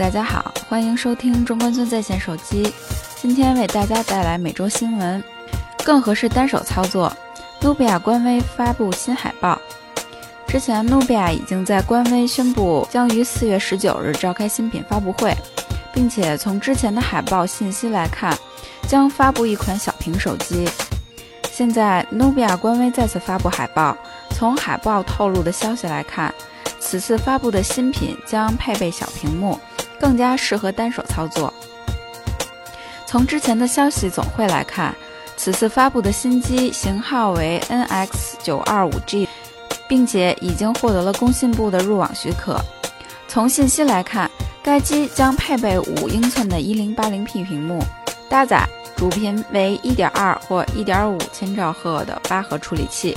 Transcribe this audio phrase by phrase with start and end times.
[0.00, 2.72] 大家好，欢迎收听中关村在线手机。
[3.16, 5.22] 今天为大家带来每周新闻，
[5.84, 7.14] 更合适单手操作。
[7.60, 9.60] 努比亚官微发布新海报。
[10.46, 15.36] 之前，努比亚已经在官微宣布将于四月十九日召开新品发布会，
[15.92, 18.34] 并且从之前的海报信息来看，
[18.88, 20.66] 将发布一款小屏手机。
[21.52, 23.94] 现在，努比亚官微再次发布海报。
[24.30, 26.34] 从海报透露的消息来看，
[26.78, 29.60] 此次发布的新品将配备小屏幕，
[30.00, 31.52] 更加适合单手操作。
[33.06, 34.94] 从之前的消息总会来看，
[35.36, 38.08] 此次发布的新机型号为 NX
[38.42, 39.28] 九二五 G，
[39.88, 42.60] 并且已经获得了工信部的入网许可。
[43.28, 44.30] 从信息来看，
[44.62, 47.82] 该机将配备五英寸的 1080P 屏幕，
[48.28, 48.64] 搭载
[48.96, 53.16] 主频为1.2或1.5千兆赫的八核处理器。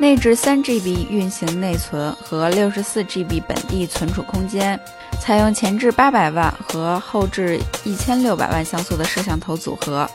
[0.00, 4.80] 内置三 GB 运行内存和六十四 GB 本地存储空间，
[5.20, 10.08] 采用前置八百万和后置一千六百万像素的摄像头组合，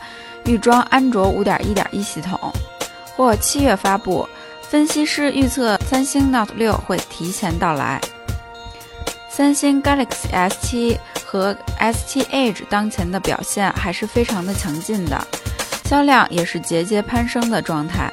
[0.44, 2.52] 预装安卓五点一点一系统，
[3.16, 4.28] 或七月发布。
[4.60, 8.00] 分析师预测三星 Note 六会提前到来。
[9.30, 15.24] 三星 Galaxy S7 和 S7 Edge 当前的表现还是非常的强劲的，
[15.84, 18.12] 销量也是节节攀升的状态。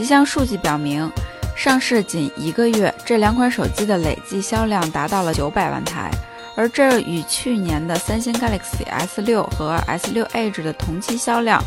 [0.00, 1.12] 一项数据表明，
[1.54, 6.10] 上市仅一个月，这两款手机的累计销量达到了九百万台，
[6.56, 11.62] 而这与去年的三星 Galaxy S 六和 S 六 Edge 的同期销量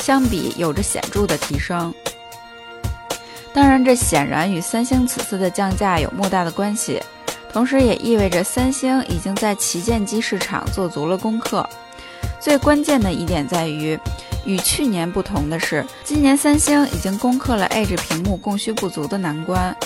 [0.00, 1.94] 相比，有着显著的提升。
[3.54, 7.00] 当然，这显然与三星此次的降价有莫大的关系，
[7.52, 11.64] 同时也意味着三星已经在旗舰机市场做足了功课。
[12.40, 13.96] 最关键的一点在于。
[14.46, 19.76] 与去年不同的是，今年三星已经攻克了 Edge 屏幕供需不足的难关，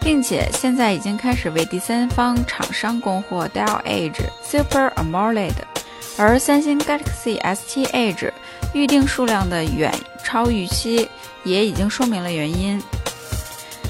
[0.00, 5.54] 并且现在已经开始为第三方厂商供货 Dell Edge Super AMOLED，
[6.16, 8.30] 而三星 Galaxy S7 Edge
[8.72, 9.92] 预定数量的远
[10.22, 11.08] 超预期，
[11.42, 12.80] 也已经说明了原因。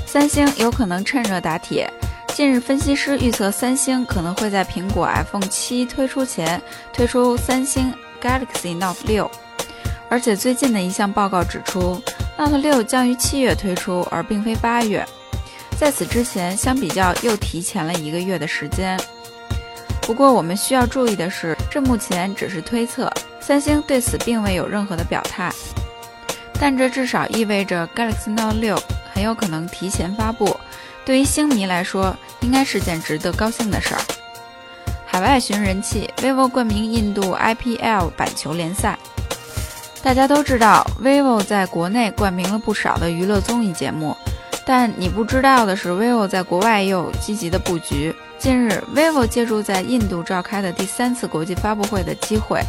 [0.07, 1.93] 三星有可能趁热打铁。
[2.29, 6.61] 近日，分析师预测三星可能会在苹果 iPhone 七推出前
[6.93, 9.31] 推出三星 Galaxy Note 六。
[10.15, 12.01] 而且最近的一项报告指出
[12.39, 15.05] ，Note 6将于七月推出，而并非八月。
[15.77, 18.97] 在此之前，相比较又提前了一个月的时间。
[20.03, 25.51] 不过，我们需要注意的是，这目前只是推测，三星对此并未有任何的表态。
[26.61, 28.81] 但这至少意味着 Galaxy Note 6
[29.13, 30.57] 很有可能提前发布。
[31.05, 34.01] 对于星迷来说，应该是件值得高兴的事儿。
[35.05, 38.97] 海外寻人气，vivo 冠名印度 IPL 板球联赛。
[40.05, 44.15] 大家都知道，vivo 在国内冠名了不少的娱乐综艺节目，
[44.67, 48.15] 但你不知道的是，vivo 在国外也有积极的布局。
[48.39, 52.61] 近日，vivo 借助在印度召开的第三次国际发布会的机会，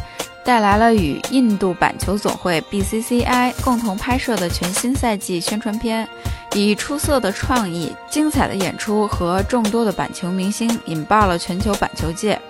[0.42, 6.08] 带来了与印度板球总会 BCCI 共同拍摄的全新赛季宣传片，
[6.54, 12.40] 以出色的创意、精彩的演出和众多的板球明星，引爆了全球板球界。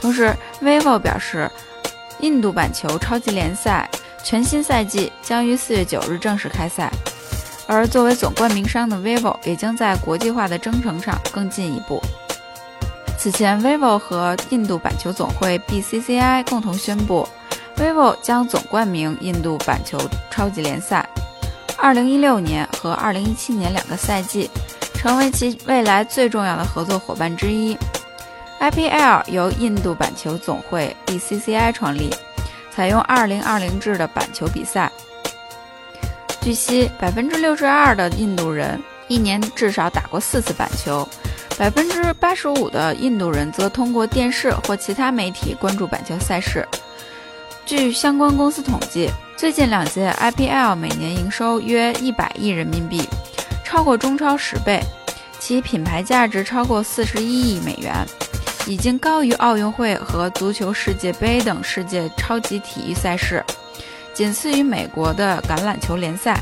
[0.00, 1.48] 同时，vivo 表示，
[2.18, 3.88] 印度板球超级联赛。
[4.24, 6.90] 全新赛季将于四月九日正式开赛，
[7.66, 12.02] 而作为总冠名商的 vivo 也将在国际化的征程上更进一步。
[13.18, 17.28] 此前，vivo 和印度板球总会 BCCI 共同宣布
[17.76, 19.98] ，vivo 将总冠名印度板球
[20.30, 21.06] 超级联赛，
[21.76, 24.50] 二零一六年和二零一七年两个赛季，
[24.94, 27.76] 成为其未来最重要的合作伙伴之一。
[28.58, 32.10] IPL 由印度板球总会 BCCI 创立。
[32.74, 34.90] 采用二零二零制的板球比赛。
[36.40, 41.08] 据悉，百分之六十二的印度人一年至少打过四次板球，
[41.56, 46.66] 百分之八十五的印度人则通过电视或其他媒体关注板球赛事。
[47.64, 53.08] 据相关公司统计，最近两届 IPL 每年营收约一百亿人民币，
[53.64, 54.82] 超过中超十倍，
[55.38, 58.06] 其品牌价值超过四十一亿美元。
[58.66, 63.44] 已经高于奥运会和足球世界杯等世界超级体育赛事，
[64.12, 66.38] 仅次于美国的橄榄球联赛。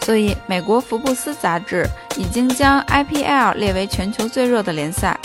[0.00, 1.86] 所以，美国福布斯杂志
[2.16, 5.18] 已经将 IPL 列为全球最热的联赛。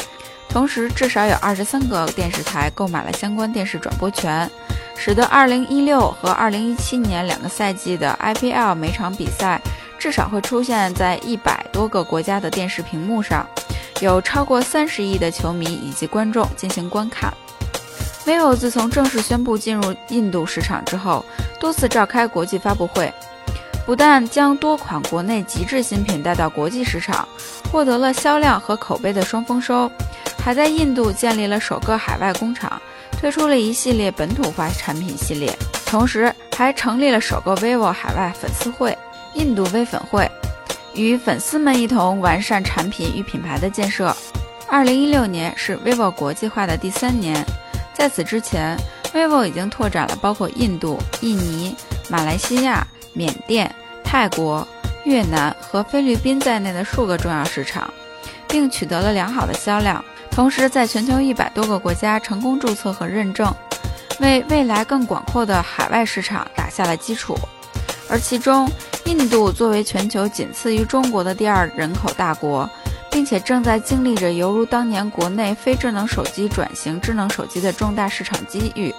[0.47, 4.49] 同时，至少有二十三个电视台购买了相关电视转播权，
[4.95, 9.61] 使得二零一六和二零一七年两个赛季的 IPL 每场比赛
[9.97, 13.45] 至少会出现在一百多个国家的电视屏幕上。
[14.01, 17.33] 有超过三十亿的球迷以及观众进行观看。
[18.25, 21.23] vivo 自从正式宣布进入印度市场之后，
[21.59, 23.13] 多次召开国际发布会，
[23.85, 27.27] 不但将多款国内极致新品带到国际市场，
[27.71, 29.89] 获得了销量和口碑的双丰收，
[30.43, 32.81] 还在印度建立了首个海外工厂，
[33.11, 35.55] 推出了一系列本土化产品系列，
[35.85, 38.97] 同时还成立了首个 vivo 海外粉丝会——
[39.35, 40.27] 印度微粉会，
[40.95, 44.15] 与粉丝们一同完善产品与品牌的建设。
[44.67, 47.45] 二零一六年是 vivo 国际化的第三年，
[47.93, 48.75] 在此之前
[49.13, 51.75] ，vivo 已经拓展了包括印度、印尼、
[52.09, 54.67] 马来西亚、缅甸、泰国、
[55.03, 57.93] 越南和菲律宾在内的数个重要市场，
[58.47, 60.03] 并取得了良好的销量。
[60.31, 63.53] 同时，在全球一百多个国家成功注册和认证，
[64.19, 67.37] 为未来更广阔的海外市场打下了基础。
[68.09, 68.69] 而其中，
[69.05, 72.69] 印度作为全球仅次于中国的第二人口大国，
[73.09, 78.93] 并且正在经历着犹如当年国内非智能手机转型智能手机的重大市场机遇。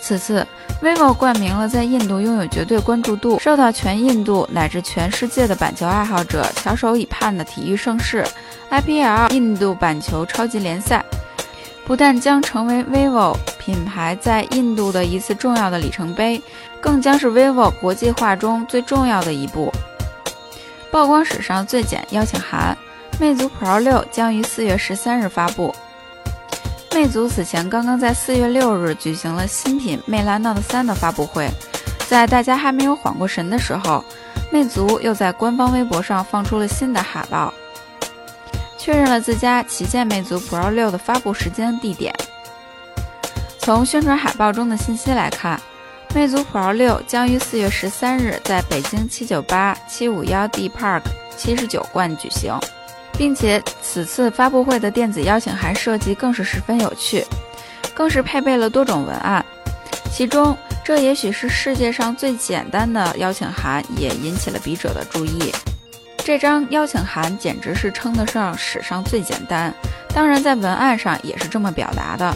[0.00, 0.46] 此次
[0.80, 8.24] ，vivo 冠名了在印度拥有绝对关注度、受到全印度乃至全世界的板球爱好者翘首以盼的体育盛事。
[8.70, 11.04] IPL 印度板球超级联赛
[11.84, 13.34] 不但将成为 vivo
[13.68, 16.40] 品牌在印度的一次重要的里程碑，
[16.80, 19.70] 更将是 vivo 国际化中最重要的一步。
[20.90, 22.74] 曝光史上最简邀请函，
[23.20, 25.74] 魅族 Pro 六将于四月十三日发布。
[26.94, 31.46] 魅族此前刚刚在四月六日举行了新品魅蓝 Note 三的发布会，
[32.08, 34.02] 在大家还没有缓过神的时候，
[34.50, 37.52] 魅族又在官方微博上放出了新的海报。
[38.78, 42.14] 确认了自家旗舰魅族 Pro 六的发布时间地点。
[43.68, 45.60] 从宣传海报中的信息来看，
[46.14, 51.02] 魅族 Pro 六将于四月十三日在北京七九八七五幺 D Park
[51.36, 52.58] 七十九冠举行，
[53.18, 57.22] 并且此次发布会的电子邀请函设计更是十分有趣，
[57.94, 59.44] 更是配备了多种文案。
[60.10, 65.52] 其中，这也许是世界上最简单的邀请函，也引起了笔者的注意。
[66.24, 69.70] 这张邀请函简直是称得上史上最简单，
[70.14, 72.34] 当然在文案上也是这么表达的。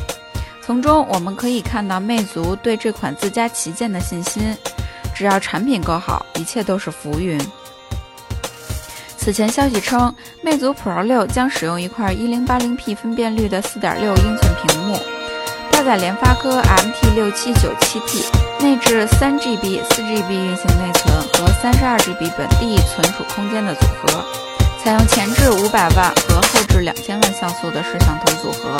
[0.64, 4.56] 从中我们可以看到魅族对这款自家旗舰的信心，
[5.12, 7.36] 只要产品够好，一切都是浮云。
[9.16, 14.96] 此前消息称，魅族 Pro 六将使用一块 1080P 分辨率的4.6英寸屏幕。
[15.70, 18.24] 搭载联发科 MT6797T，
[18.60, 24.24] 内置 3GB、4GB 运行内存和 32GB 本地存储空间的组合，
[24.82, 28.76] 采用前置500万和后置2000万像素的摄像头组合，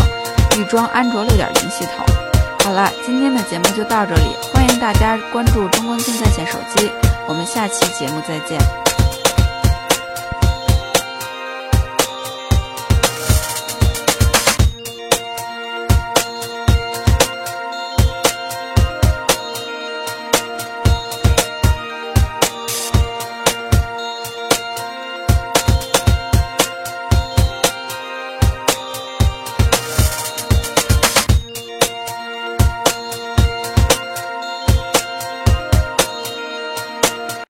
[0.59, 2.05] 预装安卓六点零系统。
[2.65, 6.91] 好了，今天的节目就到这里，欢迎大家关注中关村在线手机，
[7.27, 8.59] 我们下期节目再见。